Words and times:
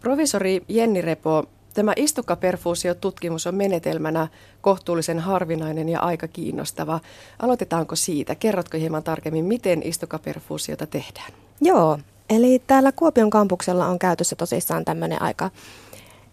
Provisori 0.00 0.62
Jenni 0.68 1.02
Repo, 1.02 1.44
tämä 1.74 1.92
istukkaperfuusiotutkimus 1.96 3.46
on 3.46 3.54
menetelmänä 3.54 4.28
kohtuullisen 4.60 5.18
harvinainen 5.18 5.88
ja 5.88 6.00
aika 6.00 6.28
kiinnostava. 6.28 7.00
Aloitetaanko 7.38 7.96
siitä? 7.96 8.34
Kerrotko 8.34 8.78
hieman 8.78 9.02
tarkemmin, 9.02 9.44
miten 9.44 9.82
istukkaperfuusiota 9.82 10.86
tehdään? 10.86 11.32
Joo, 11.60 11.98
eli 12.30 12.62
täällä 12.66 12.92
Kuopion 12.92 13.30
kampuksella 13.30 13.86
on 13.86 13.98
käytössä 13.98 14.36
tosissaan 14.36 14.84
tämmöinen 14.84 15.22
aika 15.22 15.50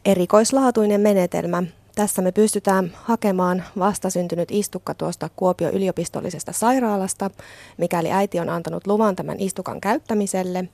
erikoislaatuinen 0.05 1.01
menetelmä, 1.01 1.63
tässä 2.01 2.21
me 2.21 2.31
pystytään 2.31 2.91
hakemaan 3.03 3.63
vastasyntynyt 3.79 4.51
istukka 4.51 4.93
tuosta 4.93 5.29
Kuopio 5.35 5.69
yliopistollisesta 5.69 6.51
sairaalasta, 6.51 7.29
mikäli 7.77 8.11
äiti 8.11 8.39
on 8.39 8.49
antanut 8.49 8.87
luvan 8.87 9.15
tämän 9.15 9.39
istukan 9.39 9.81
käyttämiselle. 9.81 10.69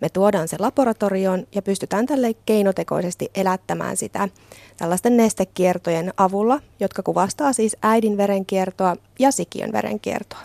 Me 0.00 0.08
tuodaan 0.08 0.48
se 0.48 0.56
laboratorioon 0.58 1.46
ja 1.54 1.62
pystytään 1.62 2.06
tälle 2.06 2.34
keinotekoisesti 2.46 3.30
elättämään 3.34 3.96
sitä 3.96 4.28
tällaisten 4.76 5.16
nestekiertojen 5.16 6.12
avulla, 6.16 6.60
jotka 6.80 7.02
kuvastaa 7.02 7.52
siis 7.52 7.76
äidin 7.82 8.16
verenkiertoa 8.16 8.96
ja 9.18 9.30
sikiön 9.30 9.72
verenkiertoa. 9.72 10.40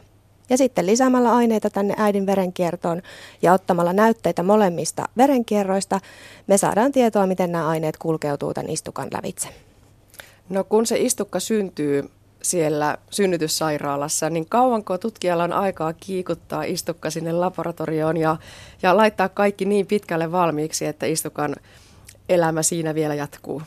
Ja 0.50 0.58
sitten 0.58 0.86
lisäämällä 0.86 1.36
aineita 1.36 1.70
tänne 1.70 1.94
äidin 1.98 2.26
verenkiertoon 2.26 3.02
ja 3.42 3.54
ottamalla 3.54 3.94
näytteitä 3.94 4.44
molemmista 4.44 5.06
verenkierroista, 5.18 6.00
me 6.48 6.58
saadaan 6.58 6.92
tietoa, 6.92 7.28
miten 7.28 7.52
nämä 7.52 7.68
aineet 7.68 7.98
kulkeutuu 7.98 8.54
tämän 8.54 8.70
istukan 8.70 9.08
lävitse. 9.14 9.67
No 10.50 10.64
kun 10.64 10.86
se 10.86 10.98
istukka 10.98 11.40
syntyy 11.40 12.10
siellä 12.42 12.98
synnytyssairaalassa, 13.10 14.30
niin 14.30 14.46
kauanko 14.50 14.98
tutkijalla 14.98 15.44
on 15.44 15.54
aikaa 15.54 15.94
kiikuttaa 15.94 16.64
istukka 16.64 17.10
sinne 17.10 17.32
laboratorioon 17.32 18.18
ja, 18.18 18.38
ja 18.82 18.98
laittaa 18.98 19.30
kaikki 19.30 19.66
niin 19.66 19.88
pitkälle 19.88 20.32
valmiiksi, 20.32 20.86
että 20.86 21.06
istukan 21.06 21.56
elämä 22.30 22.64
siinä 22.64 22.96
vielä 22.96 23.16
jatkuu? 23.16 23.62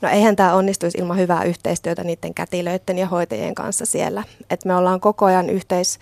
No 0.00 0.08
eihän 0.08 0.36
tämä 0.36 0.54
onnistuisi 0.54 0.98
ilman 0.98 1.18
hyvää 1.18 1.44
yhteistyötä 1.44 2.04
niiden 2.04 2.34
kätilöiden 2.34 2.98
ja 2.98 3.06
hoitajien 3.06 3.54
kanssa 3.54 3.86
siellä. 3.86 4.22
Et 4.50 4.64
me 4.64 4.76
ollaan 4.76 5.00
koko 5.00 5.24
ajan 5.24 5.50
yhteis 5.50 5.98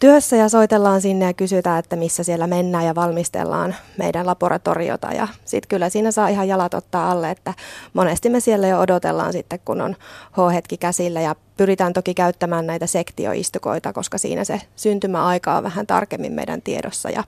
työssä 0.00 0.36
ja 0.36 0.48
soitellaan 0.48 1.00
sinne 1.00 1.24
ja 1.24 1.32
kysytään, 1.32 1.78
että 1.78 1.96
missä 1.96 2.22
siellä 2.22 2.46
mennään 2.46 2.84
ja 2.84 2.94
valmistellaan 2.94 3.74
meidän 3.98 4.26
laboratoriota. 4.26 5.12
Ja 5.12 5.28
sitten 5.44 5.68
kyllä 5.68 5.88
siinä 5.88 6.10
saa 6.10 6.28
ihan 6.28 6.48
jalat 6.48 6.74
ottaa 6.74 7.10
alle, 7.10 7.30
että 7.30 7.54
monesti 7.92 8.30
me 8.30 8.40
siellä 8.40 8.68
jo 8.68 8.80
odotellaan 8.80 9.32
sitten, 9.32 9.60
kun 9.64 9.80
on 9.80 9.96
H-hetki 10.32 10.76
käsillä 10.76 11.20
ja 11.20 11.36
pyritään 11.56 11.92
toki 11.92 12.14
käyttämään 12.14 12.66
näitä 12.66 12.86
sektioistukoita, 12.86 13.92
koska 13.92 14.18
siinä 14.18 14.44
se 14.44 14.60
syntymäaika 14.76 15.56
on 15.56 15.62
vähän 15.62 15.86
tarkemmin 15.86 16.32
meidän 16.32 16.62
tiedossa 16.62 17.10
ja 17.10 17.24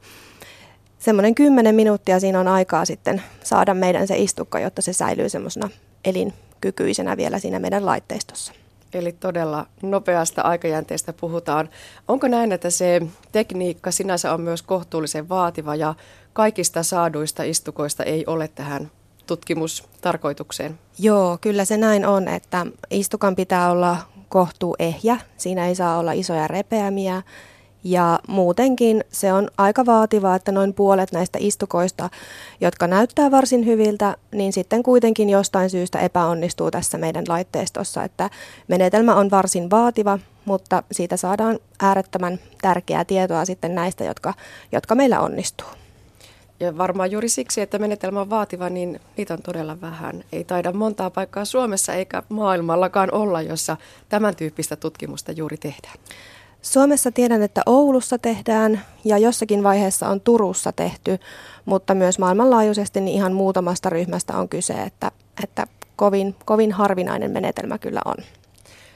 semmoinen 0.99 1.35
kymmenen 1.35 1.75
minuuttia 1.75 2.21
siinä 2.21 2.41
on 2.41 2.49
aikaa 2.49 2.85
sitten 2.85 3.23
saada 3.45 3.75
meidän 3.75 4.09
se 4.09 4.17
istukka, 4.17 4.61
jotta 4.61 4.83
se 4.83 4.93
säilyy 4.93 5.29
semmoisena 5.29 5.69
elinkykyisenä 6.05 7.17
vielä 7.17 7.39
siinä 7.39 7.59
meidän 7.59 7.87
laitteistossa. 7.87 8.53
Eli 8.97 9.13
todella 9.13 9.67
nopeasta 9.83 10.43
aikajänteestä 10.43 11.13
puhutaan. 11.13 11.69
Onko 12.09 12.29
näin, 12.29 12.53
että 12.53 12.71
se 12.71 13.03
tekniikka 13.33 13.91
sinänsä 13.91 14.35
on 14.35 14.41
myös 14.41 14.63
kohtuullisen 14.63 15.29
vaativa 15.29 15.75
ja 15.75 15.95
kaikista 16.33 16.83
saaduista 16.83 17.43
istukoista 17.43 18.05
ei 18.05 18.25
ole 18.27 18.49
tähän 18.49 18.91
tutkimustarkoitukseen? 19.27 20.79
Joo, 20.99 21.39
kyllä 21.41 21.65
se 21.65 21.77
näin 21.77 22.07
on, 22.07 22.29
että 22.29 22.67
istukan 22.91 23.37
pitää 23.37 23.71
olla 23.71 23.97
kohtuu 24.29 24.77
ehjä. 24.79 25.17
Siinä 25.37 25.67
ei 25.67 25.75
saa 25.75 25.99
olla 25.99 26.13
isoja 26.13 26.49
repeämiä 26.49 27.23
ja 27.87 28.19
muutenkin 28.29 29.05
se 29.09 29.33
on 29.33 29.49
aika 29.59 29.87
vaativaa, 29.87 30.37
että 30.37 30.53
noin 30.53 30.75
puolet 30.75 31.13
näistä 31.13 31.39
istukoista, 31.43 32.11
jotka 32.61 32.87
näyttää 32.87 33.31
varsin 33.31 33.67
hyviltä, 33.67 34.17
niin 34.33 34.53
sitten 34.53 34.83
kuitenkin 34.83 35.31
jostain 35.31 35.71
syystä 35.71 35.99
epäonnistuu 35.99 36.71
tässä 36.71 36.99
meidän 36.99 37.25
laitteistossa. 37.29 38.05
Että 38.05 38.31
menetelmä 38.69 39.15
on 39.15 39.31
varsin 39.31 39.71
vaativa, 39.71 40.19
mutta 40.45 40.83
siitä 40.93 41.17
saadaan 41.17 41.59
äärettömän 41.81 42.39
tärkeää 42.63 43.05
tietoa 43.05 43.45
sitten 43.45 43.75
näistä, 43.75 44.05
jotka, 44.05 44.35
jotka 44.73 44.95
meillä 44.95 45.21
onnistuu. 45.21 45.69
Ja 46.61 46.79
varmaan 46.79 47.11
juuri 47.11 47.29
siksi, 47.29 47.61
että 47.61 47.79
menetelmä 47.79 48.21
on 48.21 48.31
vaativa, 48.31 48.69
niin 48.69 49.01
niitä 49.17 49.35
on 49.35 49.43
todella 49.43 49.81
vähän. 49.81 50.25
Ei 50.33 50.45
taida 50.45 50.73
montaa 50.73 51.11
paikkaa 51.11 51.45
Suomessa 51.45 51.95
eikä 51.95 52.23
maailmallakaan 52.29 53.15
olla, 53.15 53.43
jossa 53.43 53.77
tämän 54.09 54.37
tyyppistä 54.37 54.77
tutkimusta 54.77 55.33
juuri 55.33 55.57
tehdään. 55.57 55.95
Suomessa 56.67 57.13
tiedän, 57.13 57.43
että 57.43 57.63
Oulussa 57.67 58.19
tehdään 58.19 58.81
ja 59.05 59.19
jossakin 59.19 59.63
vaiheessa 59.63 60.09
on 60.09 60.21
Turussa 60.21 60.73
tehty, 60.73 61.19
mutta 61.65 61.95
myös 61.95 62.19
maailmanlaajuisesti 62.19 63.01
niin 63.01 63.15
ihan 63.15 63.33
muutamasta 63.33 63.91
ryhmästä 63.91 64.39
on 64.39 64.49
kyse, 64.49 64.73
että, 64.73 65.11
että 65.45 65.67
kovin, 65.97 66.35
kovin 66.45 66.73
harvinainen 66.73 67.31
menetelmä 67.31 67.79
kyllä 67.79 68.01
on. 68.05 68.15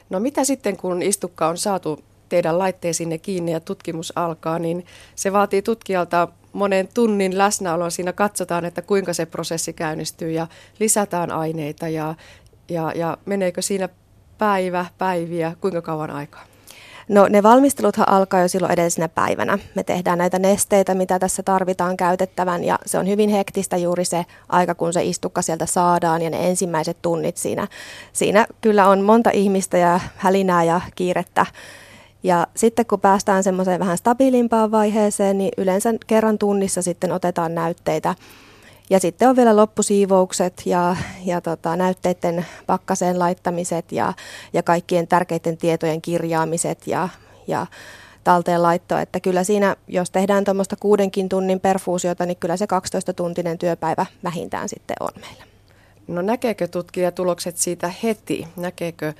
No 0.09 0.19
mitä 0.19 0.43
sitten, 0.43 0.77
kun 0.77 1.01
istukka 1.01 1.47
on 1.47 1.57
saatu 1.57 1.99
teidän 2.29 2.59
laitteesinne 2.59 3.17
kiinni 3.17 3.51
ja 3.51 3.59
tutkimus 3.59 4.13
alkaa, 4.15 4.59
niin 4.59 4.85
se 5.15 5.33
vaatii 5.33 5.61
tutkijalta 5.61 6.27
monen 6.53 6.89
tunnin 6.93 7.37
läsnäolon. 7.37 7.91
Siinä 7.91 8.13
katsotaan, 8.13 8.65
että 8.65 8.81
kuinka 8.81 9.13
se 9.13 9.25
prosessi 9.25 9.73
käynnistyy 9.73 10.31
ja 10.31 10.47
lisätään 10.79 11.31
aineita 11.31 11.87
ja, 11.87 12.15
ja, 12.69 12.91
ja 12.95 13.17
meneekö 13.25 13.61
siinä 13.61 13.89
päivä, 14.37 14.85
päiviä, 14.97 15.55
kuinka 15.61 15.81
kauan 15.81 16.11
aikaa? 16.11 16.50
No 17.09 17.27
ne 17.29 17.43
valmisteluthan 17.43 18.09
alkaa 18.09 18.41
jo 18.41 18.47
silloin 18.47 18.73
edellisenä 18.73 19.09
päivänä. 19.09 19.59
Me 19.75 19.83
tehdään 19.83 20.17
näitä 20.17 20.39
nesteitä, 20.39 20.95
mitä 20.95 21.19
tässä 21.19 21.43
tarvitaan 21.43 21.97
käytettävän 21.97 22.63
ja 22.63 22.79
se 22.85 22.97
on 22.97 23.07
hyvin 23.07 23.29
hektistä 23.29 23.77
juuri 23.77 24.05
se 24.05 24.25
aika, 24.49 24.75
kun 24.75 24.93
se 24.93 25.03
istukka 25.03 25.41
sieltä 25.41 25.65
saadaan 25.65 26.21
ja 26.21 26.29
ne 26.29 26.49
ensimmäiset 26.49 26.97
tunnit 27.01 27.37
siinä. 27.37 27.67
Siinä 28.13 28.47
kyllä 28.61 28.87
on 28.87 29.01
monta 29.01 29.29
ihmistä 29.33 29.77
ja 29.77 29.99
hälinää 30.15 30.63
ja 30.63 30.81
kiirettä. 30.95 31.45
Ja 32.23 32.47
sitten 32.55 32.85
kun 32.85 32.99
päästään 32.99 33.43
semmoiseen 33.43 33.79
vähän 33.79 33.97
stabiilimpaan 33.97 34.71
vaiheeseen, 34.71 35.37
niin 35.37 35.51
yleensä 35.57 35.93
kerran 36.07 36.37
tunnissa 36.37 36.81
sitten 36.81 37.11
otetaan 37.11 37.55
näytteitä 37.55 38.15
ja 38.91 38.99
sitten 38.99 39.29
on 39.29 39.35
vielä 39.35 39.55
loppusiivoukset 39.55 40.61
ja, 40.65 40.95
ja 41.25 41.41
tota, 41.41 41.75
näytteiden 41.75 42.45
pakkaseen 42.67 43.19
laittamiset 43.19 43.91
ja, 43.91 44.13
ja 44.53 44.63
kaikkien 44.63 45.07
tärkeiden 45.07 45.57
tietojen 45.57 46.01
kirjaamiset 46.01 46.87
ja, 46.87 47.09
ja 47.47 47.67
talteen 48.23 48.63
laitto. 48.63 48.97
Että 48.97 49.19
kyllä 49.19 49.43
siinä, 49.43 49.75
jos 49.87 50.11
tehdään 50.11 50.43
tuommoista 50.43 50.75
kuudenkin 50.75 51.29
tunnin 51.29 51.59
perfuusiota, 51.59 52.25
niin 52.25 52.37
kyllä 52.37 52.57
se 52.57 52.65
12-tuntinen 52.65 53.57
työpäivä 53.57 54.05
vähintään 54.23 54.69
sitten 54.69 54.95
on 54.99 55.11
meillä. 55.21 55.43
No 56.07 56.21
näkeekö 56.21 56.67
tutkija 56.67 57.11
tulokset 57.11 57.57
siitä 57.57 57.93
heti? 58.03 58.47
Näkeekö 58.55 59.13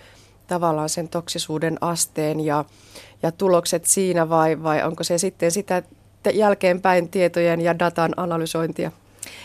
tavallaan 0.48 0.90
sen 0.90 1.08
toksisuuden 1.08 1.78
asteen 1.82 2.40
ja, 2.40 2.66
ja 3.24 3.32
tulokset 3.32 3.86
siinä 3.86 4.30
vai, 4.30 4.64
vai 4.64 4.84
onko 4.84 5.04
se 5.04 5.18
sitten 5.18 5.52
sitä 5.52 5.84
jälkeenpäin 6.34 7.10
tietojen 7.10 7.62
ja 7.62 7.80
datan 7.80 8.14
analysointia? 8.18 8.92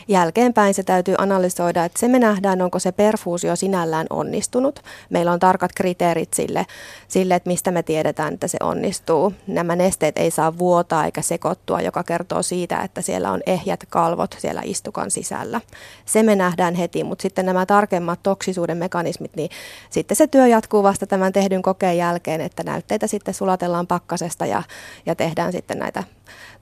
Jälkeenpäin 0.08 0.74
se 0.74 0.82
täytyy 0.82 1.14
analysoida, 1.18 1.84
että 1.84 1.98
se 1.98 2.08
me 2.08 2.18
nähdään, 2.18 2.62
onko 2.62 2.78
se 2.78 2.92
perfuusio 2.92 3.56
sinällään 3.56 4.06
onnistunut. 4.10 4.82
Meillä 5.10 5.32
on 5.32 5.38
tarkat 5.38 5.70
kriteerit 5.74 6.34
sille, 6.34 6.66
sille, 7.08 7.34
että 7.34 7.50
mistä 7.50 7.70
me 7.70 7.82
tiedetään, 7.82 8.34
että 8.34 8.48
se 8.48 8.58
onnistuu. 8.62 9.32
Nämä 9.46 9.76
nesteet 9.76 10.18
ei 10.18 10.30
saa 10.30 10.58
vuotaa 10.58 11.04
eikä 11.04 11.22
sekoittua, 11.22 11.80
joka 11.80 12.04
kertoo 12.04 12.42
siitä, 12.42 12.82
että 12.82 13.02
siellä 13.02 13.30
on 13.30 13.40
ehjät 13.46 13.80
kalvot 13.88 14.36
siellä 14.38 14.62
istukan 14.64 15.10
sisällä. 15.10 15.60
Se 16.04 16.22
me 16.22 16.36
nähdään 16.36 16.74
heti, 16.74 17.04
mutta 17.04 17.22
sitten 17.22 17.46
nämä 17.46 17.66
tarkemmat 17.66 18.22
toksisuuden 18.22 18.78
mekanismit, 18.78 19.36
niin 19.36 19.50
sitten 19.90 20.16
se 20.16 20.26
työ 20.26 20.46
jatkuu 20.46 20.82
vasta 20.82 21.06
tämän 21.06 21.32
tehdyn 21.32 21.62
kokeen 21.62 21.98
jälkeen, 21.98 22.40
että 22.40 22.62
näytteitä 22.62 23.06
sitten 23.06 23.34
sulatellaan 23.34 23.86
pakkasesta 23.86 24.46
ja, 24.46 24.62
ja 25.06 25.14
tehdään 25.14 25.52
sitten 25.52 25.78
näitä 25.78 26.04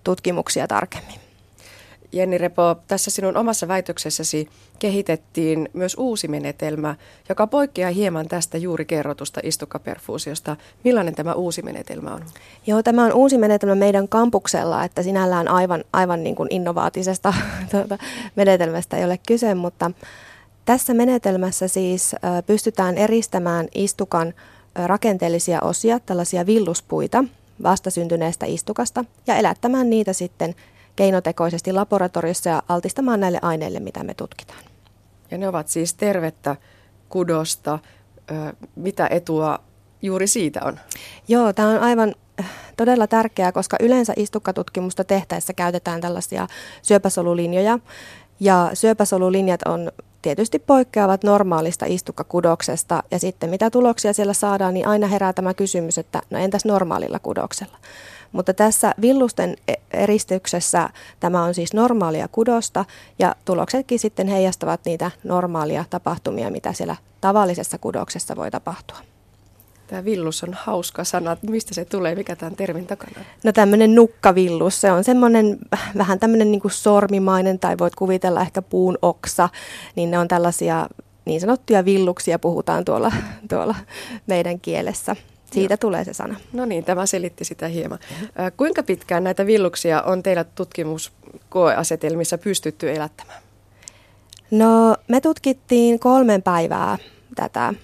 tutkimuksia 0.04 0.68
tarkemmin. 0.68 1.23
Jenni 2.14 2.38
Repo, 2.38 2.76
tässä 2.88 3.10
sinun 3.10 3.36
omassa 3.36 3.68
väitöksessäsi 3.68 4.48
kehitettiin 4.78 5.68
myös 5.72 5.96
uusi 5.98 6.28
menetelmä, 6.28 6.94
joka 7.28 7.46
poikkeaa 7.46 7.90
hieman 7.90 8.28
tästä 8.28 8.58
juuri 8.58 8.84
kerrotusta 8.84 9.40
istukkaperfuusiosta. 9.42 10.56
Millainen 10.84 11.14
tämä 11.14 11.32
uusi 11.32 11.62
menetelmä 11.62 12.14
on? 12.14 12.24
Joo, 12.66 12.82
tämä 12.82 13.04
on 13.04 13.12
uusi 13.12 13.38
menetelmä 13.38 13.74
meidän 13.74 14.08
kampuksella, 14.08 14.84
että 14.84 15.02
sinällään 15.02 15.48
aivan, 15.48 15.84
aivan 15.92 16.24
niin 16.24 16.36
kuin 16.36 16.48
innovaatisesta 16.50 17.34
tuota, 17.70 17.98
menetelmästä 18.36 18.96
ei 18.96 19.04
ole 19.04 19.18
kyse, 19.28 19.54
mutta 19.54 19.90
tässä 20.64 20.94
menetelmässä 20.94 21.68
siis 21.68 22.16
pystytään 22.46 22.98
eristämään 22.98 23.68
istukan 23.74 24.34
rakenteellisia 24.74 25.60
osia, 25.60 26.00
tällaisia 26.00 26.46
villuspuita, 26.46 27.24
vastasyntyneestä 27.62 28.46
istukasta 28.46 29.04
ja 29.26 29.36
elättämään 29.36 29.90
niitä 29.90 30.12
sitten 30.12 30.54
keinotekoisesti 30.96 31.72
laboratoriossa 31.72 32.50
ja 32.50 32.62
altistamaan 32.68 33.20
näille 33.20 33.38
aineille, 33.42 33.80
mitä 33.80 34.04
me 34.04 34.14
tutkitaan. 34.14 34.64
Ja 35.30 35.38
ne 35.38 35.48
ovat 35.48 35.68
siis 35.68 35.94
tervettä 35.94 36.56
kudosta. 37.08 37.78
Mitä 38.76 39.08
etua 39.10 39.58
juuri 40.02 40.26
siitä 40.26 40.60
on? 40.64 40.80
Joo, 41.28 41.52
tämä 41.52 41.68
on 41.68 41.78
aivan 41.78 42.14
äh, 42.40 42.50
todella 42.76 43.06
tärkeää, 43.06 43.52
koska 43.52 43.76
yleensä 43.80 44.12
istukkatutkimusta 44.16 45.04
tehtäessä 45.04 45.52
käytetään 45.52 46.00
tällaisia 46.00 46.46
syöpäsolulinjoja, 46.82 47.78
Ja 48.40 48.70
syöpäsolulinjat 48.74 49.62
on 49.62 49.92
tietysti 50.24 50.58
poikkeavat 50.58 51.24
normaalista 51.24 51.86
istukkakudoksesta 51.86 53.02
ja 53.10 53.18
sitten 53.18 53.50
mitä 53.50 53.70
tuloksia 53.70 54.12
siellä 54.12 54.32
saadaan, 54.32 54.74
niin 54.74 54.88
aina 54.88 55.06
herää 55.06 55.32
tämä 55.32 55.54
kysymys, 55.54 55.98
että 55.98 56.22
no 56.30 56.38
entäs 56.38 56.64
normaalilla 56.64 57.18
kudoksella. 57.18 57.78
Mutta 58.32 58.54
tässä 58.54 58.94
villusten 59.00 59.56
e- 59.68 59.74
eristyksessä 59.90 60.90
tämä 61.20 61.42
on 61.44 61.54
siis 61.54 61.72
normaalia 61.72 62.28
kudosta 62.28 62.84
ja 63.18 63.34
tuloksetkin 63.44 63.98
sitten 63.98 64.28
heijastavat 64.28 64.80
niitä 64.84 65.10
normaalia 65.24 65.84
tapahtumia, 65.90 66.50
mitä 66.50 66.72
siellä 66.72 66.96
tavallisessa 67.20 67.78
kudoksessa 67.78 68.36
voi 68.36 68.50
tapahtua. 68.50 69.13
Tämä 69.86 70.04
villus 70.04 70.44
on 70.44 70.54
hauska 70.54 71.04
sana. 71.04 71.36
Mistä 71.42 71.74
se 71.74 71.84
tulee? 71.84 72.14
Mikä 72.14 72.36
tämän 72.36 72.56
termin 72.56 72.86
takana? 72.86 73.20
No 73.44 73.52
tämmöinen 73.52 73.94
nukkavillus. 73.94 74.80
Se 74.80 74.92
on 74.92 75.04
semmoinen 75.04 75.58
vähän 75.98 76.18
tämmöinen 76.18 76.50
niin 76.50 76.60
kuin 76.60 76.72
sormimainen 76.72 77.58
tai 77.58 77.78
voit 77.78 77.94
kuvitella 77.94 78.40
ehkä 78.40 78.62
puun 78.62 78.98
oksa. 79.02 79.48
Niin 79.96 80.10
ne 80.10 80.18
on 80.18 80.28
tällaisia 80.28 80.88
niin 81.24 81.40
sanottuja 81.40 81.84
villuksia 81.84 82.38
puhutaan 82.38 82.84
tuolla, 82.84 83.12
tuolla 83.48 83.74
meidän 84.26 84.60
kielessä. 84.60 85.16
Siitä 85.52 85.72
Joo. 85.72 85.78
tulee 85.78 86.04
se 86.04 86.12
sana. 86.12 86.36
No 86.52 86.64
niin, 86.64 86.84
tämä 86.84 87.06
selitti 87.06 87.44
sitä 87.44 87.68
hieman. 87.68 87.98
Kuinka 88.56 88.82
pitkään 88.82 89.24
näitä 89.24 89.46
villuksia 89.46 90.02
on 90.02 90.22
teillä 90.22 90.44
tutkimuskoeasetelmissa 90.44 92.38
pystytty 92.38 92.92
elättämään? 92.92 93.42
No 94.50 94.96
me 95.08 95.20
tutkittiin 95.20 95.98
kolmen 95.98 96.42
päivää 96.42 96.98
tätä 97.36 97.74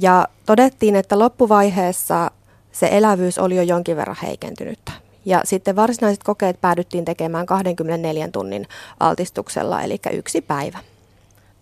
ja 0.00 0.28
todettiin, 0.46 0.96
että 0.96 1.18
loppuvaiheessa 1.18 2.30
se 2.72 2.88
elävyys 2.92 3.38
oli 3.38 3.56
jo 3.56 3.62
jonkin 3.62 3.96
verran 3.96 4.16
heikentynyttä. 4.22 4.92
Ja 5.24 5.40
sitten 5.44 5.76
varsinaiset 5.76 6.22
kokeet 6.24 6.60
päädyttiin 6.60 7.04
tekemään 7.04 7.46
24 7.46 8.28
tunnin 8.28 8.66
altistuksella, 9.00 9.82
eli 9.82 10.00
yksi 10.12 10.40
päivä. 10.40 10.78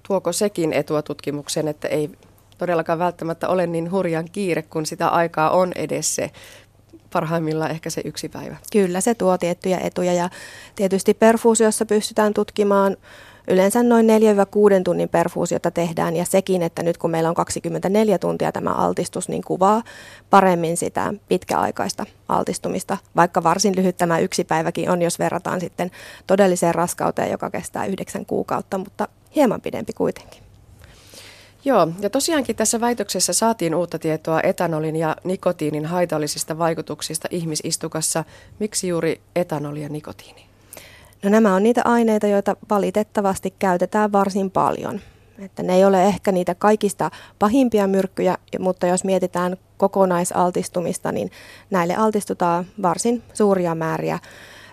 Tuoko 0.08 0.32
sekin 0.32 0.73
etua 0.73 1.02
tutkimukseen, 1.02 1.69
että 1.69 1.88
ei 1.88 2.11
todellakaan 2.58 2.99
välttämättä 2.99 3.49
ole 3.49 3.67
niin 3.67 3.90
hurjan 3.90 4.29
kiire, 4.32 4.62
kun 4.62 4.87
sitä 4.87 5.08
aikaa 5.08 5.50
on 5.50 5.72
edessä 5.75 6.31
parhaimmillaan 7.12 7.70
ehkä 7.70 7.90
se 7.90 8.02
yksi 8.05 8.29
päivä. 8.29 8.56
Kyllä, 8.72 9.00
se 9.00 9.14
tuo 9.14 9.38
tiettyjä 9.38 9.79
etuja 9.79 10.12
ja 10.12 10.31
tietysti 10.75 11.14
perfuusiossa 11.14 11.87
pystytään 11.87 12.34
tutkimaan 12.34 12.96
yleensä 13.48 13.82
noin 13.82 14.06
4-6 14.06 14.10
tunnin 14.84 15.08
perfuusiota 15.08 15.70
tehdään 15.70 16.16
ja 16.16 16.25
sekin, 16.25 16.62
että 16.62 16.82
nyt 16.82 16.98
kun 16.98 17.10
meillä 17.10 17.28
on 17.28 17.34
24 17.34 18.19
tuntia 18.19 18.52
tämä 18.52 18.70
altistus, 18.70 19.28
niin 19.28 19.43
kuvaa 19.43 19.82
paremmin 20.31 20.76
sitä 20.76 21.14
pitkäaikaista 21.28 22.06
altistumista, 22.28 22.98
vaikka 23.16 23.43
varsin 23.43 23.76
lyhyt 23.76 23.96
tämä 23.96 24.19
yksi 24.19 24.44
päiväkin 24.44 24.90
on, 24.90 25.02
jos 25.02 25.19
verrataan 25.19 25.60
sitten 25.60 25.90
todelliseen 26.26 26.75
raskauteen, 26.75 27.31
joka 27.31 27.50
kestää 27.50 27.87
yhdeksän 27.87 28.26
kuukautta, 28.26 28.78
mutta 28.78 29.08
hieman 29.34 29.60
pidempi 29.60 29.93
kuitenkin. 29.93 30.43
Joo, 31.64 31.88
ja 32.00 32.10
tosiaankin 32.10 32.56
tässä 32.56 32.81
väitöksessä 32.81 33.32
saatiin 33.32 33.75
uutta 33.75 33.98
tietoa 33.98 34.40
etanolin 34.43 34.96
ja 34.96 35.16
nikotiinin 35.25 35.87
haitallisista 35.87 36.58
vaikutuksista 36.58 37.28
ihmisistukassa. 37.31 38.25
Miksi 38.58 38.88
juuri 38.88 39.20
etanoli 39.37 39.82
ja 39.82 39.88
nikotiini? 39.88 40.45
No 41.26 41.31
nämä 41.31 41.55
on 41.55 41.62
niitä 41.62 41.82
aineita, 41.84 42.26
joita 42.26 42.56
valitettavasti 42.70 43.55
käytetään 43.58 44.12
varsin 44.12 44.50
paljon. 44.50 45.00
Että 45.38 45.62
ne 45.62 45.75
ei 45.75 45.84
ole 45.84 46.05
ehkä 46.05 46.32
niitä 46.32 46.55
kaikista 46.55 47.11
pahimpia 47.38 47.87
myrkkyjä, 47.87 48.38
mutta 48.58 48.87
jos 48.87 49.05
mietitään 49.05 49.56
kokonaisaltistumista, 49.76 51.12
niin 51.12 51.31
näille 51.70 51.96
altistutaan 51.96 52.67
varsin 52.82 53.23
suuria 53.34 53.75
määriä. 53.75 54.19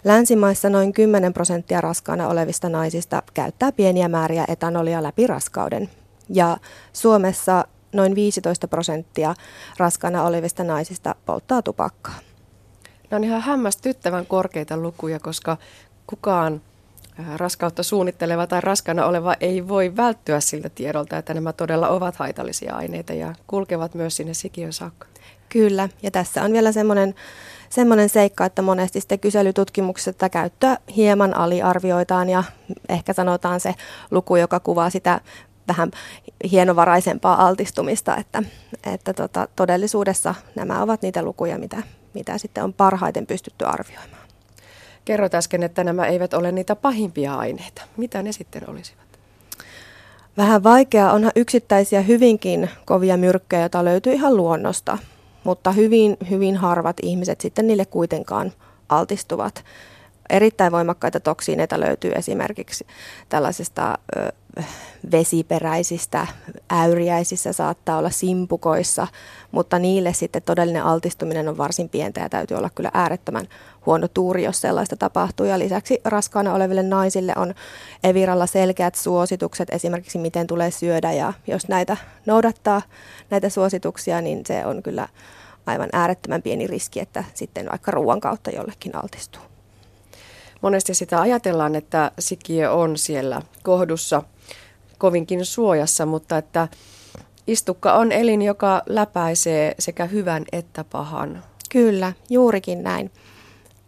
Länsimaissa 0.03 0.69
noin 0.69 0.93
10 0.93 1.33
prosenttia 1.33 1.81
raskaana 1.81 2.27
olevista 2.27 2.69
naisista 2.69 3.23
käyttää 3.33 3.71
pieniä 3.71 4.07
määriä 4.07 4.45
etanolia 4.47 5.03
läpi 5.03 5.27
raskauden. 5.27 5.89
Ja 6.29 6.57
Suomessa 6.93 7.65
noin 7.93 8.15
15 8.15 8.67
prosenttia 8.67 9.35
raskaana 9.77 10.23
olevista 10.23 10.63
naisista 10.63 11.15
polttaa 11.25 11.61
tupakkaa. 11.61 12.19
Ne 13.11 13.15
on 13.15 13.23
ihan 13.23 13.41
hämmästyttävän 13.41 14.25
korkeita 14.25 14.77
lukuja, 14.77 15.19
koska 15.19 15.57
kukaan 16.07 16.61
äh, 17.19 17.37
raskautta 17.37 17.83
suunnitteleva 17.83 18.47
tai 18.47 18.61
raskana 18.61 19.05
oleva 19.05 19.35
ei 19.39 19.67
voi 19.67 19.95
välttyä 19.95 20.39
siltä 20.39 20.69
tiedolta, 20.69 21.17
että 21.17 21.33
nämä 21.33 21.53
todella 21.53 21.87
ovat 21.87 22.15
haitallisia 22.15 22.75
aineita 22.75 23.13
ja 23.13 23.35
kulkevat 23.47 23.93
myös 23.93 24.15
sinne 24.15 24.33
sikiön 24.33 24.73
saakka. 24.73 25.07
Kyllä, 25.49 25.89
ja 26.03 26.11
tässä 26.11 26.43
on 26.43 26.53
vielä 26.53 26.71
semmoinen, 26.71 27.15
semmoinen 27.69 28.09
seikka, 28.09 28.45
että 28.45 28.61
monesti 28.61 28.99
sitten 29.01 29.19
kyselytutkimuksessa 29.19 30.29
käyttöä 30.29 30.77
hieman 30.95 31.37
aliarvioitaan 31.37 32.29
ja 32.29 32.43
ehkä 32.89 33.13
sanotaan 33.13 33.59
se 33.59 33.75
luku, 34.11 34.35
joka 34.35 34.59
kuvaa 34.59 34.89
sitä 34.89 35.21
vähän 35.67 35.91
hienovaraisempaa 36.51 37.47
altistumista, 37.47 38.17
että, 38.17 38.43
että 38.93 39.13
tota, 39.13 39.47
todellisuudessa 39.55 40.35
nämä 40.55 40.81
ovat 40.81 41.01
niitä 41.01 41.23
lukuja, 41.23 41.57
mitä, 41.57 41.83
mitä 42.13 42.37
sitten 42.37 42.63
on 42.63 42.73
parhaiten 42.73 43.27
pystytty 43.27 43.65
arvioimaan. 43.65 44.22
Kerroit 45.05 45.35
äsken, 45.35 45.63
että 45.63 45.83
nämä 45.83 46.05
eivät 46.05 46.33
ole 46.33 46.51
niitä 46.51 46.75
pahimpia 46.75 47.35
aineita. 47.35 47.81
Mitä 47.97 48.21
ne 48.21 48.31
sitten 48.31 48.69
olisivat? 48.69 49.03
Vähän 50.37 50.63
vaikea. 50.63 51.11
Onhan 51.11 51.31
yksittäisiä 51.35 52.01
hyvinkin 52.01 52.69
kovia 52.85 53.17
myrkkyjä, 53.17 53.61
joita 53.61 53.85
löytyy 53.85 54.13
ihan 54.13 54.37
luonnosta, 54.37 54.97
mutta 55.43 55.71
hyvin, 55.71 56.17
hyvin 56.29 56.57
harvat 56.57 56.97
ihmiset 57.01 57.41
sitten 57.41 57.67
niille 57.67 57.85
kuitenkaan 57.85 58.51
altistuvat. 58.89 59.63
Erittäin 60.29 60.71
voimakkaita 60.71 61.19
toksiineita 61.19 61.79
löytyy 61.79 62.11
esimerkiksi 62.11 62.87
tällaisesta 63.29 63.97
vesiperäisistä 65.11 66.27
äyriäisissä, 66.71 67.53
saattaa 67.53 67.97
olla 67.97 68.09
simpukoissa, 68.09 69.07
mutta 69.51 69.79
niille 69.79 70.13
sitten 70.13 70.41
todellinen 70.41 70.83
altistuminen 70.83 71.49
on 71.49 71.57
varsin 71.57 71.89
pientä 71.89 72.21
ja 72.21 72.29
täytyy 72.29 72.57
olla 72.57 72.69
kyllä 72.75 72.91
äärettömän 72.93 73.47
huono 73.85 74.07
tuuri, 74.07 74.43
jos 74.43 74.61
sellaista 74.61 74.95
tapahtuu. 74.95 75.45
Ja 75.45 75.59
lisäksi 75.59 76.01
raskaana 76.05 76.53
oleville 76.53 76.83
naisille 76.83 77.33
on 77.35 77.53
Eviralla 78.03 78.45
selkeät 78.45 78.95
suositukset 78.95 79.69
esimerkiksi 79.71 80.17
miten 80.17 80.47
tulee 80.47 80.71
syödä 80.71 81.11
ja 81.11 81.33
jos 81.47 81.67
näitä 81.67 81.97
noudattaa 82.25 82.81
näitä 83.29 83.49
suosituksia, 83.49 84.21
niin 84.21 84.41
se 84.45 84.65
on 84.65 84.83
kyllä 84.83 85.07
aivan 85.65 85.89
äärettömän 85.93 86.41
pieni 86.41 86.67
riski, 86.67 86.99
että 86.99 87.23
sitten 87.33 87.69
vaikka 87.69 87.91
ruoan 87.91 88.21
kautta 88.21 88.49
jollekin 88.49 88.95
altistuu. 88.95 89.52
Monesti 90.63 90.93
sitä 90.93 91.21
ajatellaan, 91.21 91.75
että 91.75 92.11
sikiö 92.19 92.71
on 92.71 92.97
siellä 92.97 93.41
kohdussa 93.63 94.23
kovinkin 94.97 95.45
suojassa, 95.45 96.05
mutta 96.05 96.37
että 96.37 96.67
istukka 97.47 97.93
on 97.93 98.11
elin, 98.11 98.41
joka 98.41 98.81
läpäisee 98.85 99.75
sekä 99.79 100.05
hyvän 100.05 100.45
että 100.51 100.83
pahan. 100.83 101.43
Kyllä, 101.71 102.13
juurikin 102.29 102.83
näin. 102.83 103.11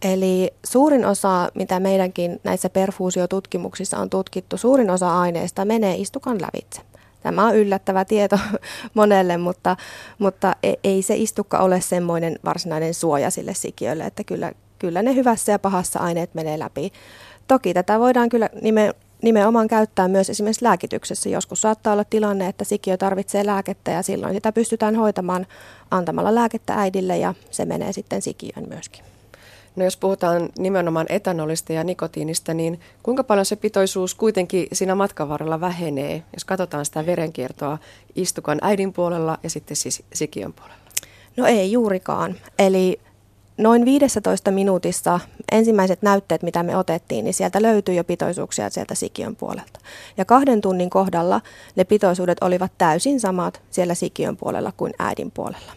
Eli 0.02 0.54
suurin 0.66 1.04
osa, 1.04 1.50
mitä 1.54 1.80
meidänkin 1.80 2.40
näissä 2.44 2.70
perfuusiotutkimuksissa 2.70 3.98
on 3.98 4.10
tutkittu, 4.10 4.56
suurin 4.56 4.90
osa 4.90 5.20
aineista 5.20 5.64
menee 5.64 5.94
istukan 5.94 6.38
lävitse. 6.42 6.80
Tämä 7.22 7.46
on 7.46 7.56
yllättävä 7.56 8.04
tieto 8.04 8.38
monelle, 8.94 9.36
mutta, 9.36 9.76
mutta 10.18 10.56
e, 10.62 10.72
ei 10.84 11.02
se 11.02 11.16
istukka 11.16 11.58
ole 11.58 11.80
semmoinen 11.80 12.38
varsinainen 12.44 12.94
suoja 12.94 13.30
sille 13.30 13.54
sikiölle, 13.54 14.04
että 14.04 14.24
kyllä, 14.24 14.52
kyllä 14.78 15.02
ne 15.02 15.14
hyvässä 15.14 15.52
ja 15.52 15.58
pahassa 15.58 16.00
aineet 16.00 16.34
menee 16.34 16.58
läpi. 16.58 16.92
Toki 17.48 17.74
tätä 17.74 18.00
voidaan 18.00 18.28
kyllä 18.28 18.50
nime, 18.62 18.94
nimenomaan 19.22 19.68
käyttää 19.68 20.08
myös 20.08 20.30
esimerkiksi 20.30 20.64
lääkityksessä. 20.64 21.28
Joskus 21.28 21.60
saattaa 21.60 21.92
olla 21.92 22.04
tilanne, 22.04 22.46
että 22.48 22.64
sikiö 22.64 22.96
tarvitsee 22.96 23.46
lääkettä 23.46 23.90
ja 23.90 24.02
silloin 24.02 24.34
sitä 24.34 24.52
pystytään 24.52 24.96
hoitamaan 24.96 25.46
antamalla 25.90 26.34
lääkettä 26.34 26.74
äidille 26.74 27.18
ja 27.18 27.34
se 27.50 27.64
menee 27.64 27.92
sitten 27.92 28.22
sikiön 28.22 28.68
myöskin. 28.68 29.04
No 29.76 29.84
jos 29.84 29.96
puhutaan 29.96 30.48
nimenomaan 30.58 31.06
etanolista 31.08 31.72
ja 31.72 31.84
nikotiinista, 31.84 32.54
niin 32.54 32.80
kuinka 33.02 33.24
paljon 33.24 33.46
se 33.46 33.56
pitoisuus 33.56 34.14
kuitenkin 34.14 34.66
siinä 34.72 34.94
matkan 34.94 35.28
varrella 35.28 35.60
vähenee, 35.60 36.22
jos 36.32 36.44
katsotaan 36.44 36.84
sitä 36.84 37.06
verenkiertoa 37.06 37.78
istukan 38.14 38.58
äidin 38.62 38.92
puolella 38.92 39.38
ja 39.42 39.50
sitten 39.50 39.76
siis 39.76 40.02
sikiön 40.14 40.52
puolella? 40.52 40.76
No 41.36 41.46
ei 41.46 41.72
juurikaan. 41.72 42.34
Eli 42.58 43.00
noin 43.58 43.84
15 43.84 44.50
minuutissa 44.50 45.20
ensimmäiset 45.52 46.02
näytteet, 46.02 46.42
mitä 46.42 46.62
me 46.62 46.76
otettiin, 46.76 47.24
niin 47.24 47.34
sieltä 47.34 47.62
löytyi 47.62 47.96
jo 47.96 48.04
pitoisuuksia 48.04 48.70
sieltä 48.70 48.94
sikiön 48.94 49.36
puolelta. 49.36 49.80
Ja 50.16 50.24
kahden 50.24 50.60
tunnin 50.60 50.90
kohdalla 50.90 51.40
ne 51.76 51.84
pitoisuudet 51.84 52.38
olivat 52.40 52.72
täysin 52.78 53.20
samat 53.20 53.62
siellä 53.70 53.94
sikiön 53.94 54.36
puolella 54.36 54.72
kuin 54.76 54.94
äidin 54.98 55.30
puolella. 55.30 55.72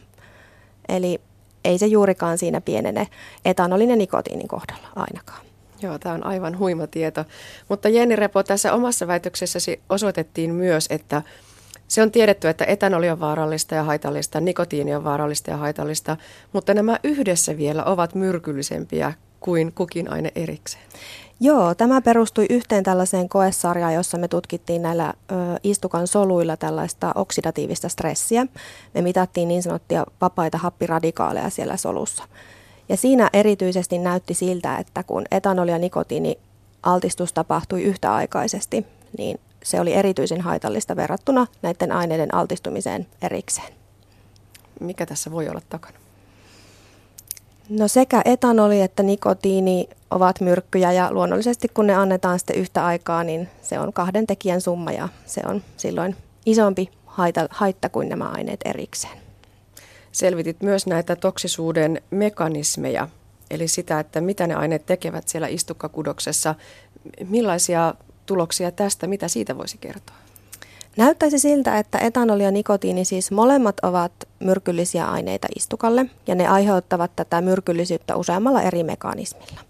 Eli 0.89 1.21
ei 1.65 1.77
se 1.77 1.85
juurikaan 1.85 2.37
siinä 2.37 2.61
pienene 2.61 3.07
etanolin 3.45 3.89
ja 3.89 3.95
nikotiinin 3.95 4.47
kohdalla 4.47 4.87
ainakaan. 4.95 5.45
Joo, 5.81 5.99
tämä 5.99 6.15
on 6.15 6.25
aivan 6.25 6.59
huima 6.59 6.87
tieto. 6.87 7.25
Mutta 7.69 7.89
Jenni 7.89 8.15
Repo, 8.15 8.43
tässä 8.43 8.73
omassa 8.73 9.07
väitöksessäsi 9.07 9.81
osoitettiin 9.89 10.53
myös, 10.53 10.85
että 10.89 11.21
se 11.89 12.01
on 12.01 12.11
tiedetty, 12.11 12.49
että 12.49 12.65
etanoli 12.65 13.09
on 13.09 13.19
vaarallista 13.19 13.75
ja 13.75 13.83
haitallista, 13.83 14.39
nikotiini 14.39 14.95
on 14.95 15.03
vaarallista 15.03 15.51
ja 15.51 15.57
haitallista, 15.57 16.17
mutta 16.53 16.73
nämä 16.73 16.99
yhdessä 17.03 17.57
vielä 17.57 17.83
ovat 17.83 18.15
myrkyllisempiä 18.15 19.13
kuin 19.39 19.71
kukin 19.73 20.11
aine 20.11 20.31
erikseen. 20.35 20.83
Joo, 21.39 21.75
tämä 21.75 22.01
perustui 22.01 22.45
yhteen 22.49 22.83
tällaiseen 22.83 23.29
koesarjaan, 23.29 23.93
jossa 23.93 24.17
me 24.17 24.27
tutkittiin 24.27 24.81
näillä 24.81 25.13
ö, 25.31 25.35
istukan 25.63 26.07
soluilla 26.07 26.57
tällaista 26.57 27.11
oksidatiivista 27.15 27.89
stressiä. 27.89 28.47
Me 28.93 29.01
mitattiin 29.01 29.47
niin 29.47 29.63
sanottuja 29.63 30.05
vapaita 30.21 30.57
happiradikaaleja 30.57 31.49
siellä 31.49 31.77
solussa. 31.77 32.23
Ja 32.89 32.97
siinä 32.97 33.29
erityisesti 33.33 33.97
näytti 33.97 34.33
siltä, 34.33 34.77
että 34.77 35.03
kun 35.03 35.25
etanoli 35.31 35.71
ja 35.71 35.77
nikotiini 35.77 36.39
altistus 36.83 37.33
tapahtui 37.33 37.83
yhtäaikaisesti, 37.83 38.85
niin 39.17 39.39
se 39.63 39.79
oli 39.79 39.93
erityisen 39.93 40.41
haitallista 40.41 40.95
verrattuna 40.95 41.47
näiden 41.61 41.91
aineiden 41.91 42.33
altistumiseen 42.35 43.07
erikseen. 43.21 43.73
Mikä 44.79 45.05
tässä 45.05 45.31
voi 45.31 45.49
olla 45.49 45.61
takana? 45.69 45.97
No 47.69 47.87
sekä 47.87 48.21
etanoli 48.25 48.81
että 48.81 49.03
nikotiini 49.03 49.89
ovat 50.11 50.41
myrkkyjä 50.41 50.91
ja 50.91 51.11
luonnollisesti 51.11 51.67
kun 51.67 51.87
ne 51.87 51.95
annetaan 51.95 52.39
sitten 52.39 52.55
yhtä 52.55 52.85
aikaa, 52.85 53.23
niin 53.23 53.49
se 53.61 53.79
on 53.79 53.93
kahden 53.93 54.27
tekijän 54.27 54.61
summa 54.61 54.91
ja 54.91 55.09
se 55.25 55.41
on 55.45 55.63
silloin 55.77 56.15
isompi 56.45 56.89
haita, 57.05 57.47
haitta 57.49 57.89
kuin 57.89 58.09
nämä 58.09 58.25
aineet 58.25 58.59
erikseen. 58.65 59.17
Selvitit 60.11 60.61
myös 60.61 60.87
näitä 60.87 61.15
toksisuuden 61.15 62.01
mekanismeja, 62.11 63.07
eli 63.51 63.67
sitä, 63.67 63.99
että 63.99 64.21
mitä 64.21 64.47
ne 64.47 64.55
aineet 64.55 64.85
tekevät 64.85 65.27
siellä 65.27 65.47
istukkakudoksessa. 65.47 66.55
Millaisia 67.29 67.93
tuloksia 68.29 68.71
tästä, 68.71 69.07
mitä 69.07 69.27
siitä 69.27 69.57
voisi 69.57 69.77
kertoa? 69.77 70.15
Näyttäisi 70.97 71.39
siltä, 71.39 71.77
että 71.77 71.97
etanoli 71.97 72.43
ja 72.43 72.51
nikotiini 72.51 73.05
siis 73.05 73.31
molemmat 73.31 73.79
ovat 73.83 74.11
myrkyllisiä 74.39 75.05
aineita 75.05 75.47
istukalle 75.55 76.05
ja 76.27 76.35
ne 76.35 76.47
aiheuttavat 76.47 77.11
tätä 77.15 77.41
myrkyllisyyttä 77.41 78.15
useammalla 78.15 78.61
eri 78.61 78.83
mekanismilla. 78.83 79.61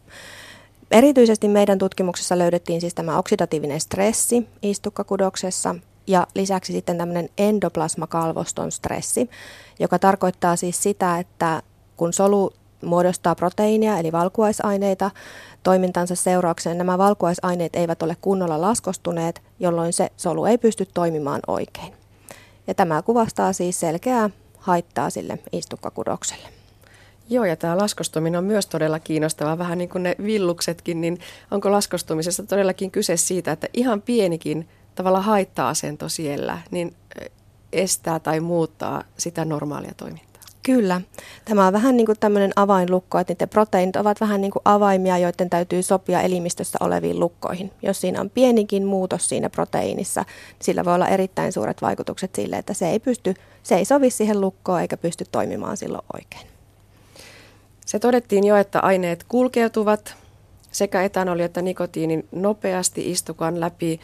Erityisesti 0.92 1.48
meidän 1.48 1.78
tutkimuksessa 1.78 2.38
löydettiin 2.38 2.82
siis 2.82 2.94
tämä 2.94 3.18
oksidatiivinen 3.18 3.80
stressi 3.80 4.48
istukkakudoksessa 4.62 5.75
ja 6.08 6.28
lisäksi 6.36 6.74
sitten 6.74 6.98
tämmöinen 6.98 7.30
endoplasmakalvoston 7.38 8.72
stressi, 8.72 9.30
joka 9.80 10.00
tarkoittaa 10.00 10.56
siis 10.56 10.84
sitä, 10.84 11.20
että 11.20 11.62
kun 11.98 12.13
solu 12.13 12.54
muodostaa 12.86 13.36
proteiinia 13.36 13.98
eli 13.98 14.12
valkuaisaineita 14.12 15.12
toimintansa 15.63 16.15
seurauksena, 16.15 16.75
nämä 16.75 16.98
valkuaisaineet 16.98 17.75
eivät 17.75 18.03
ole 18.03 18.17
kunnolla 18.21 18.62
laskostuneet, 18.62 19.41
jolloin 19.59 19.93
se 19.93 20.09
solu 20.17 20.45
ei 20.45 20.57
pysty 20.57 20.88
toimimaan 20.93 21.41
oikein. 21.48 21.93
Ja 22.67 22.74
tämä 22.74 23.01
kuvastaa 23.01 23.53
siis 23.53 23.79
selkeää 23.79 24.29
haittaa 24.57 25.09
sille 25.09 25.39
istukkakudokselle. 25.51 26.48
Joo, 27.29 27.45
ja 27.45 27.55
tämä 27.55 27.77
laskostuminen 27.77 28.38
on 28.38 28.43
myös 28.43 28.67
todella 28.67 29.00
kiinnostavaa, 29.00 29.57
vähän 29.57 29.77
niin 29.77 29.89
kuin 29.89 30.03
ne 30.03 30.15
villuksetkin, 30.24 31.01
niin 31.01 31.19
onko 31.51 31.71
laskostumisessa 31.71 32.43
todellakin 32.43 32.91
kyse 32.91 33.17
siitä, 33.17 33.51
että 33.51 33.67
ihan 33.74 34.01
pienikin 34.01 34.69
tavalla 34.95 35.21
haitta-asento 35.21 36.09
siellä, 36.09 36.57
niin 36.71 36.95
estää 37.74 38.19
tai 38.19 38.39
muuttaa 38.39 39.03
sitä 39.17 39.45
normaalia 39.45 39.93
toimintaa? 39.98 40.28
Kyllä. 40.69 41.01
Tämä 41.45 41.67
on 41.67 41.73
vähän 41.73 41.97
niin 41.97 42.05
kuin 42.05 42.19
tämmöinen 42.19 42.51
avainlukko, 42.55 43.19
että 43.19 43.33
niiden 43.33 43.49
proteiinit 43.49 43.95
ovat 43.95 44.21
vähän 44.21 44.41
niin 44.41 44.51
kuin 44.51 44.61
avaimia, 44.65 45.17
joiden 45.17 45.49
täytyy 45.49 45.83
sopia 45.83 46.21
elimistössä 46.21 46.77
oleviin 46.81 47.19
lukkoihin. 47.19 47.71
Jos 47.81 48.01
siinä 48.01 48.21
on 48.21 48.29
pienikin 48.29 48.85
muutos 48.85 49.29
siinä 49.29 49.49
proteiinissa, 49.49 50.21
niin 50.21 50.63
sillä 50.63 50.85
voi 50.85 50.95
olla 50.95 51.07
erittäin 51.07 51.51
suuret 51.51 51.81
vaikutukset 51.81 52.35
sille, 52.35 52.57
että 52.57 52.73
se 52.73 52.89
ei, 52.89 52.99
pysty, 52.99 53.33
se 53.63 53.75
ei 53.75 53.85
sovi 53.85 54.09
siihen 54.09 54.41
lukkoon 54.41 54.81
eikä 54.81 54.97
pysty 54.97 55.25
toimimaan 55.31 55.77
silloin 55.77 56.05
oikein. 56.13 56.47
Se 57.85 57.99
todettiin 57.99 58.43
jo, 58.43 58.55
että 58.55 58.79
aineet 58.79 59.25
kulkeutuvat 59.27 60.15
sekä 60.71 61.03
etanoli 61.03 61.43
että 61.43 61.61
nikotiinin 61.61 62.27
nopeasti 62.31 63.11
istukan 63.11 63.59
läpi 63.59 63.99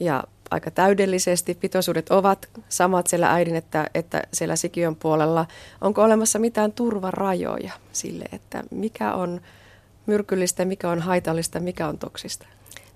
ja 0.00 0.24
aika 0.50 0.70
täydellisesti. 0.70 1.54
Pitoisuudet 1.54 2.10
ovat 2.10 2.48
samat 2.68 3.06
siellä 3.06 3.32
äidin 3.32 3.56
että, 3.56 3.90
että 3.94 4.22
siellä 4.32 4.56
sikiön 4.56 4.96
puolella. 4.96 5.46
Onko 5.80 6.02
olemassa 6.02 6.38
mitään 6.38 6.72
turvarajoja 6.72 7.72
sille, 7.92 8.24
että 8.32 8.62
mikä 8.70 9.14
on 9.14 9.40
myrkyllistä, 10.06 10.64
mikä 10.64 10.90
on 10.90 11.00
haitallista, 11.00 11.60
mikä 11.60 11.88
on 11.88 11.98
toksista? 11.98 12.46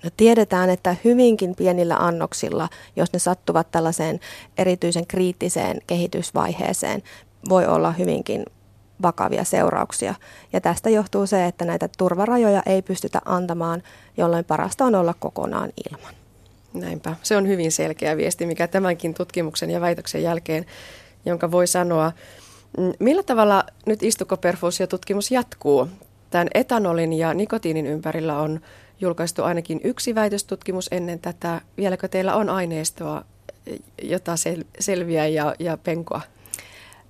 No 0.04 0.10
tiedetään, 0.16 0.70
että 0.70 0.96
hyvinkin 1.04 1.54
pienillä 1.54 1.96
annoksilla, 1.96 2.68
jos 2.96 3.12
ne 3.12 3.18
sattuvat 3.18 3.70
tällaiseen 3.70 4.20
erityisen 4.58 5.06
kriittiseen 5.06 5.80
kehitysvaiheeseen, 5.86 7.02
voi 7.48 7.66
olla 7.66 7.92
hyvinkin 7.92 8.44
vakavia 9.02 9.44
seurauksia. 9.44 10.14
Ja 10.52 10.60
tästä 10.60 10.90
johtuu 10.90 11.26
se, 11.26 11.46
että 11.46 11.64
näitä 11.64 11.88
turvarajoja 11.98 12.62
ei 12.66 12.82
pystytä 12.82 13.20
antamaan, 13.24 13.82
jolloin 14.16 14.44
parasta 14.44 14.84
on 14.84 14.94
olla 14.94 15.14
kokonaan 15.14 15.70
ilman. 15.90 16.23
Näinpä. 16.74 17.16
Se 17.22 17.36
on 17.36 17.48
hyvin 17.48 17.72
selkeä 17.72 18.16
viesti, 18.16 18.46
mikä 18.46 18.68
tämänkin 18.68 19.14
tutkimuksen 19.14 19.70
ja 19.70 19.80
väitöksen 19.80 20.22
jälkeen, 20.22 20.66
jonka 21.26 21.50
voi 21.50 21.66
sanoa. 21.66 22.12
Mm, 22.78 22.92
millä 22.98 23.22
tavalla 23.22 23.64
nyt 23.86 24.02
istukkoperfuusiotutkimus 24.02 25.30
jatkuu? 25.30 25.88
Tämän 26.30 26.48
etanolin 26.54 27.12
ja 27.12 27.34
nikotiinin 27.34 27.86
ympärillä 27.86 28.38
on 28.38 28.60
julkaistu 29.00 29.42
ainakin 29.42 29.80
yksi 29.84 30.14
väitöstutkimus 30.14 30.88
ennen 30.90 31.18
tätä. 31.18 31.60
Vieläkö 31.76 32.08
teillä 32.08 32.34
on 32.34 32.48
aineistoa, 32.48 33.24
jota 34.02 34.34
sel- 34.34 34.66
selviää 34.80 35.26
ja, 35.26 35.54
ja 35.58 35.76
penkoa? 35.76 36.20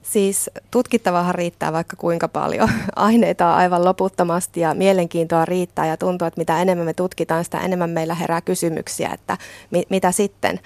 Siis 0.05 0.51
tutkittavahan 0.71 1.35
riittää 1.35 1.73
vaikka 1.73 1.97
kuinka 1.97 2.29
paljon. 2.29 2.69
Aineita 2.97 3.49
on 3.49 3.55
aivan 3.55 3.85
loputtomasti 3.85 4.61
ja 4.61 4.75
mielenkiintoa 4.75 5.45
riittää 5.45 5.87
ja 5.87 5.97
tuntuu, 5.97 6.29
että 6.29 6.41
mitä 6.41 6.63
enemmän 6.63 6.87
me 6.87 6.95
tutkitaan, 6.95 7.45
sitä 7.45 7.61
enemmän 7.61 7.91
meillä 7.91 8.15
herää 8.15 8.41
kysymyksiä, 8.41 9.11
että 9.15 9.39
mi- 9.71 9.87
mitä 9.91 10.13
sitten. 10.13 10.61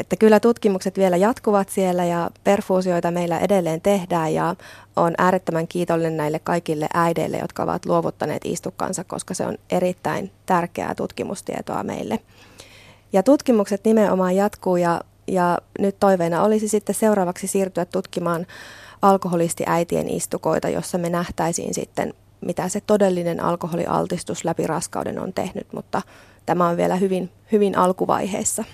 Että 0.00 0.16
kyllä 0.16 0.40
tutkimukset 0.40 0.98
vielä 0.98 1.16
jatkuvat 1.16 1.68
siellä 1.68 2.04
ja 2.04 2.30
perfuusioita 2.44 3.10
meillä 3.10 3.38
edelleen 3.38 3.80
tehdään 3.80 4.34
ja 4.34 4.56
on 4.96 5.14
äärettömän 5.18 5.68
kiitollinen 5.68 6.16
näille 6.16 6.38
kaikille 6.38 6.86
äideille, 6.94 7.38
jotka 7.38 7.62
ovat 7.62 7.86
luovuttaneet 7.86 8.42
istukkansa, 8.44 9.04
koska 9.04 9.34
se 9.34 9.46
on 9.46 9.58
erittäin 9.70 10.30
tärkeää 10.46 10.94
tutkimustietoa 10.94 11.82
meille. 11.82 12.18
Ja 13.12 13.22
tutkimukset 13.22 13.84
nimenomaan 13.84 14.36
jatkuu 14.36 14.76
ja 14.76 15.00
ja 15.26 15.58
nyt 15.78 15.96
toiveena 16.00 16.42
olisi 16.42 16.68
sitten 16.68 16.94
seuraavaksi 16.94 17.46
siirtyä 17.46 17.84
tutkimaan 17.84 18.46
alkoholistiäitien 19.02 20.08
istukoita, 20.08 20.68
jossa 20.68 20.98
me 20.98 21.08
nähtäisiin 21.08 21.74
sitten, 21.74 22.14
mitä 22.40 22.68
se 22.68 22.80
todellinen 22.80 23.40
alkoholialtistus 23.40 24.44
läpi 24.44 24.66
raskauden 24.66 25.18
on 25.18 25.32
tehnyt, 25.32 25.72
mutta 25.72 26.02
tämä 26.46 26.68
on 26.68 26.76
vielä 26.76 26.96
hyvin, 26.96 27.30
hyvin 27.52 27.78
alkuvaiheessa. 27.78 28.64